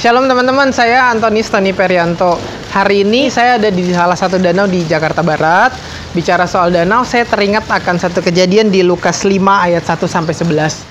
[0.00, 2.40] Shalom teman-teman, saya Antoni Tony Perianto.
[2.72, 5.76] Hari ini saya ada di salah satu danau di Jakarta Barat.
[6.16, 10.89] Bicara soal danau, saya teringat akan satu kejadian di Lukas 5 ayat 1 sampai 11.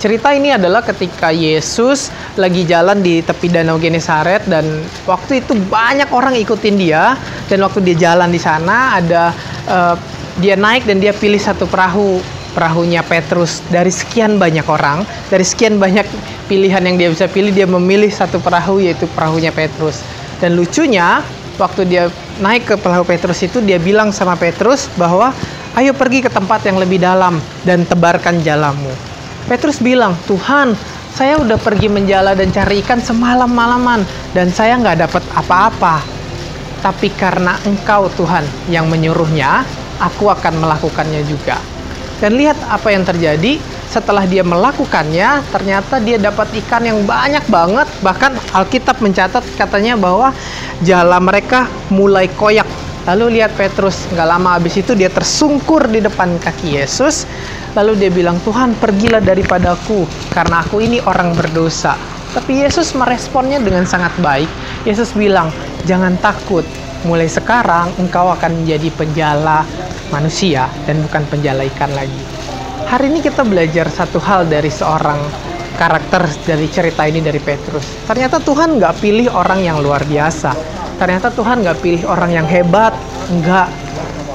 [0.00, 2.08] Cerita ini adalah ketika Yesus
[2.40, 4.64] lagi jalan di tepi danau Genesaret dan
[5.04, 7.20] waktu itu banyak orang ikutin dia.
[7.52, 9.28] Dan waktu dia jalan di sana ada
[9.68, 9.92] uh,
[10.40, 12.16] dia naik dan dia pilih satu perahu.
[12.56, 13.60] Perahunya Petrus.
[13.68, 16.02] Dari sekian banyak orang dari sekian banyak
[16.50, 20.00] pilihan yang dia bisa pilih dia memilih satu perahu yaitu perahunya Petrus.
[20.40, 21.20] Dan lucunya
[21.60, 22.08] waktu dia
[22.40, 25.30] naik ke perahu Petrus itu dia bilang sama Petrus bahwa
[25.76, 27.36] ayo pergi ke tempat yang lebih dalam
[27.68, 29.09] dan tebarkan jalamu
[29.48, 30.76] Petrus bilang, Tuhan,
[31.14, 36.00] saya udah pergi menjala dan cari ikan semalam malaman dan saya nggak dapat apa-apa.
[36.80, 39.68] Tapi karena Engkau Tuhan yang menyuruhnya,
[40.00, 41.60] aku akan melakukannya juga.
[42.20, 47.88] Dan lihat apa yang terjadi setelah dia melakukannya, ternyata dia dapat ikan yang banyak banget.
[48.00, 50.32] Bahkan Alkitab mencatat katanya bahwa
[50.80, 52.68] jala mereka mulai koyak.
[53.08, 57.24] Lalu lihat Petrus, nggak lama habis itu dia tersungkur di depan kaki Yesus
[57.78, 60.02] Lalu dia bilang, Tuhan pergilah daripadaku,
[60.34, 61.94] karena aku ini orang berdosa.
[62.34, 64.50] Tapi Yesus meresponnya dengan sangat baik.
[64.82, 65.54] Yesus bilang,
[65.86, 66.66] jangan takut,
[67.06, 69.62] mulai sekarang engkau akan menjadi penjala
[70.10, 72.22] manusia dan bukan penjala ikan lagi.
[72.90, 75.18] Hari ini kita belajar satu hal dari seorang
[75.78, 78.02] karakter dari cerita ini dari Petrus.
[78.02, 80.52] Ternyata Tuhan nggak pilih orang yang luar biasa.
[80.98, 82.92] Ternyata Tuhan nggak pilih orang yang hebat.
[83.30, 83.70] Enggak.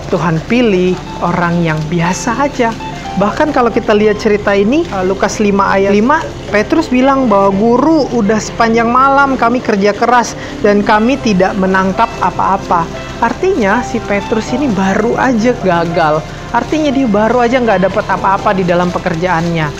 [0.07, 5.55] Tuhan pilih orang yang biasa aja Bahkan kalau kita lihat cerita ini, uh, Lukas 5
[5.55, 11.55] ayat 5, Petrus bilang bahwa guru udah sepanjang malam kami kerja keras dan kami tidak
[11.55, 12.83] menangkap apa-apa.
[13.23, 16.19] Artinya si Petrus ini baru aja gagal.
[16.51, 19.71] Artinya dia baru aja nggak dapat apa-apa di dalam pekerjaannya.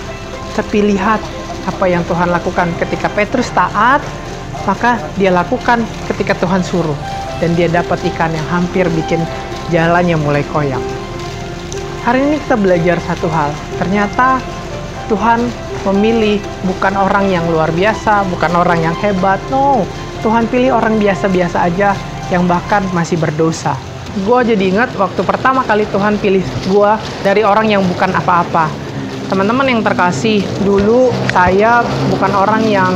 [0.56, 1.19] Tapi lihat
[1.68, 4.00] apa yang Tuhan lakukan ketika Petrus taat,
[4.63, 6.95] maka dia lakukan ketika Tuhan suruh.
[7.44, 9.19] Dan dia dapat ikan yang hampir bikin
[9.75, 11.05] jalannya mulai koyak.
[12.06, 13.50] Hari ini kita belajar satu hal.
[13.82, 14.38] Ternyata
[15.10, 15.42] Tuhan
[15.90, 16.38] memilih
[16.70, 19.42] bukan orang yang luar biasa, bukan orang yang hebat.
[19.50, 19.82] No,
[20.22, 21.98] Tuhan pilih orang biasa-biasa aja
[22.30, 23.74] yang bahkan masih berdosa.
[24.22, 26.92] Gue jadi ingat waktu pertama kali Tuhan pilih gue
[27.26, 28.70] dari orang yang bukan apa-apa.
[29.26, 31.82] Teman-teman yang terkasih, dulu saya
[32.14, 32.94] bukan orang yang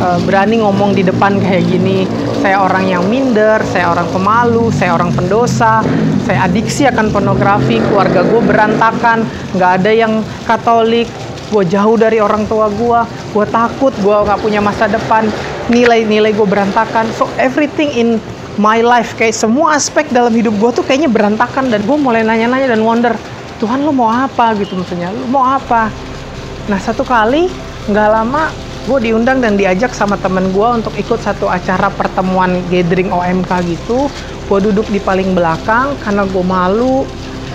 [0.00, 2.08] uh, berani ngomong di depan kayak gini.
[2.40, 5.80] Saya orang yang minder, saya orang pemalu, saya orang pendosa,
[6.28, 9.24] saya adiksi akan pornografi, keluarga gue berantakan,
[9.56, 11.08] nggak ada yang Katolik,
[11.48, 13.00] gue jauh dari orang tua gue,
[13.32, 15.24] gue takut, gue nggak punya masa depan,
[15.72, 17.08] nilai-nilai gue berantakan.
[17.16, 18.08] So everything in
[18.60, 22.76] my life, kayak semua aspek dalam hidup gue tuh kayaknya berantakan dan gue mulai nanya-nanya
[22.76, 23.16] dan wonder,
[23.56, 25.88] Tuhan lo mau apa gitu maksudnya, lo mau apa?
[26.68, 27.48] Nah satu kali
[27.88, 28.48] nggak lama
[28.84, 34.12] gue diundang dan diajak sama temen gue untuk ikut satu acara pertemuan gathering OMK gitu.
[34.44, 37.08] Gue duduk di paling belakang karena gue malu.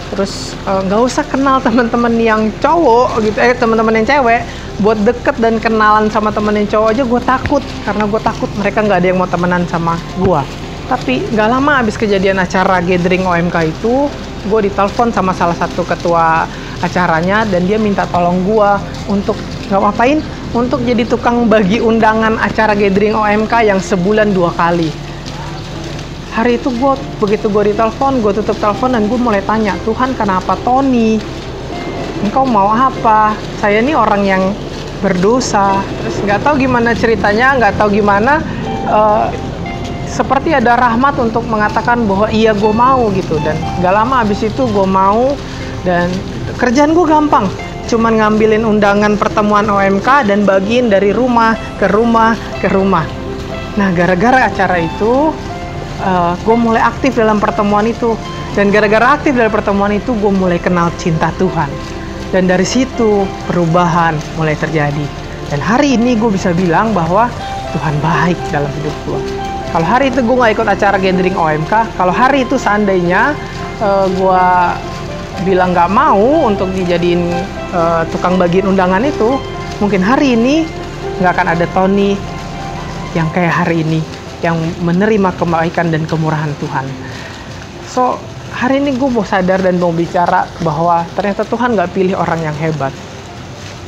[0.10, 4.42] Terus eh, nggak uh, usah kenal teman-teman yang cowok gitu eh teman-teman yang cewek.
[4.82, 8.82] Buat deket dan kenalan sama temen yang cowok aja gue takut karena gue takut mereka
[8.82, 10.42] nggak ada yang mau temenan sama gue
[10.90, 14.10] tapi nggak lama abis kejadian acara gathering OMK itu
[14.50, 16.50] gue ditelepon sama salah satu ketua
[16.82, 18.72] acaranya dan dia minta tolong gue
[19.06, 19.38] untuk
[19.70, 20.18] nggak ngapain
[20.50, 24.90] untuk jadi tukang bagi undangan acara gathering OMK yang sebulan dua kali.
[26.34, 30.58] Hari itu gue begitu gue ditelepon, gue tutup telepon dan gue mulai tanya, Tuhan kenapa
[30.66, 31.20] Tony?
[32.26, 33.36] Engkau mau apa?
[33.62, 34.44] Saya ini orang yang
[35.04, 35.80] berdosa.
[36.04, 38.42] Terus nggak tahu gimana ceritanya, nggak tahu gimana.
[38.90, 39.28] Uh,
[40.10, 44.66] seperti ada rahmat untuk mengatakan bahwa iya gue mau gitu dan gak lama abis itu
[44.66, 45.38] gue mau
[45.86, 46.10] dan
[46.58, 47.46] kerjaan gue gampang
[47.90, 53.02] cuman ngambilin undangan pertemuan OMK dan bagiin dari rumah ke rumah ke rumah.
[53.82, 55.34] Nah, gara-gara acara itu,
[56.06, 58.14] uh, gue mulai aktif dalam pertemuan itu.
[58.54, 61.70] Dan gara-gara aktif dalam pertemuan itu, gue mulai kenal cinta Tuhan.
[62.30, 65.06] Dan dari situ, perubahan mulai terjadi.
[65.50, 67.26] Dan hari ini gue bisa bilang bahwa
[67.74, 69.22] Tuhan baik dalam hidup gue.
[69.70, 73.38] Kalau hari itu gue gak ikut acara gathering OMK, kalau hari itu seandainya
[73.82, 74.46] uh, gue
[75.46, 77.30] bilang gak mau untuk dijadiin
[77.74, 79.38] uh, tukang bagian undangan itu
[79.82, 80.66] mungkin hari ini
[81.20, 82.16] nggak akan ada Tony
[83.18, 84.00] yang kayak hari ini
[84.40, 84.56] yang
[84.86, 86.86] menerima kebaikan dan kemurahan Tuhan.
[87.90, 88.22] So
[88.56, 92.56] hari ini gue mau sadar dan mau bicara bahwa ternyata Tuhan nggak pilih orang yang
[92.56, 92.94] hebat.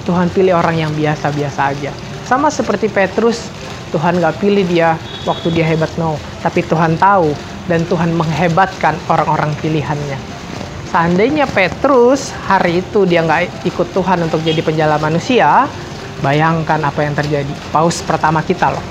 [0.01, 1.93] Tuhan pilih orang yang biasa-biasa aja.
[2.25, 3.53] Sama seperti Petrus,
[3.93, 4.97] Tuhan gak pilih dia
[5.27, 6.17] waktu dia hebat, no.
[6.41, 7.29] Tapi Tuhan tahu
[7.69, 10.40] dan Tuhan menghebatkan orang-orang pilihannya.
[10.91, 15.63] Seandainya Petrus hari itu dia nggak ikut Tuhan untuk jadi penjala manusia,
[16.19, 17.47] bayangkan apa yang terjadi.
[17.71, 18.83] Paus pertama kita loh.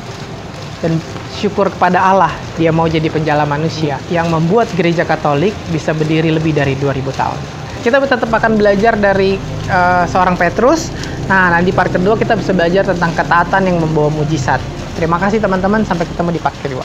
[0.80, 0.96] Dan
[1.36, 6.56] syukur kepada Allah dia mau jadi penjala manusia yang membuat gereja Katolik bisa berdiri lebih
[6.56, 7.40] dari 2000 tahun.
[7.84, 9.36] Kita tetap akan belajar dari
[9.68, 10.88] uh, seorang Petrus.
[11.28, 14.60] Nah, nanti part kedua kita bisa belajar tentang ketaatan yang membawa mujizat.
[14.96, 16.84] Terima kasih teman-teman, sampai ketemu di part kedua.